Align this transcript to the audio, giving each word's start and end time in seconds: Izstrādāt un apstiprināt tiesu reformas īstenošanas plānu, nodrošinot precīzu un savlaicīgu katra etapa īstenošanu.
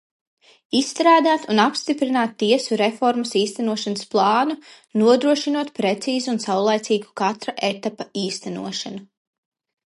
Izstrādāt 0.77 1.43
un 1.55 1.59
apstiprināt 1.63 2.33
tiesu 2.43 2.79
reformas 2.81 3.33
īstenošanas 3.41 4.07
plānu, 4.15 4.55
nodrošinot 5.03 5.71
precīzu 5.81 6.33
un 6.35 6.41
savlaicīgu 6.47 7.15
katra 7.23 7.55
etapa 7.71 8.09
īstenošanu. 8.25 9.05